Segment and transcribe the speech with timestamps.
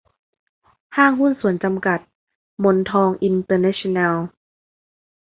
[0.95, 1.99] ห้างหุ้นส่วนจำกัด
[2.63, 4.15] มนทองอินเตอร์เนชั่นแนล